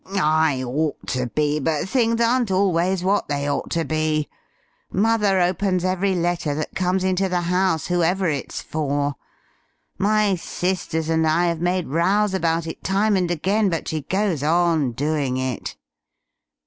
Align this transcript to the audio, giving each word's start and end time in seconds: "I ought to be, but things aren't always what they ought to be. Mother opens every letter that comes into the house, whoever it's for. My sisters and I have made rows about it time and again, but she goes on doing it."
"I 0.19 0.63
ought 0.63 1.05
to 1.09 1.27
be, 1.27 1.59
but 1.59 1.87
things 1.87 2.19
aren't 2.19 2.49
always 2.49 3.03
what 3.03 3.27
they 3.27 3.47
ought 3.47 3.69
to 3.69 3.85
be. 3.85 4.29
Mother 4.91 5.39
opens 5.39 5.85
every 5.85 6.15
letter 6.15 6.55
that 6.55 6.73
comes 6.73 7.03
into 7.03 7.29
the 7.29 7.41
house, 7.41 7.85
whoever 7.85 8.27
it's 8.27 8.63
for. 8.63 9.13
My 9.99 10.33
sisters 10.33 11.07
and 11.07 11.27
I 11.27 11.45
have 11.45 11.61
made 11.61 11.85
rows 11.89 12.33
about 12.33 12.65
it 12.65 12.83
time 12.83 13.15
and 13.15 13.29
again, 13.29 13.69
but 13.69 13.87
she 13.89 14.01
goes 14.01 14.41
on 14.41 14.93
doing 14.93 15.37
it." 15.37 15.75